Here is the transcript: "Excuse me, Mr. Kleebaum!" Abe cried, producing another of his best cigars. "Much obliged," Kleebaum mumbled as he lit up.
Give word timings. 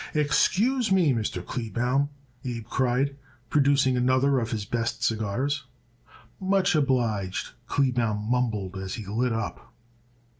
"Excuse 0.15 0.91
me, 0.91 1.13
Mr. 1.13 1.45
Kleebaum!" 1.45 2.09
Abe 2.43 2.65
cried, 2.65 3.17
producing 3.51 3.95
another 3.95 4.39
of 4.39 4.49
his 4.49 4.65
best 4.65 5.03
cigars. 5.03 5.65
"Much 6.39 6.73
obliged," 6.73 7.49
Kleebaum 7.67 8.17
mumbled 8.27 8.77
as 8.77 8.95
he 8.95 9.05
lit 9.05 9.31
up. 9.31 9.71